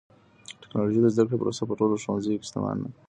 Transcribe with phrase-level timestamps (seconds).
[0.61, 2.91] ټکنالوژي د زده کړې پروسه په ټولو ښوونځيو کې آسانه کوي.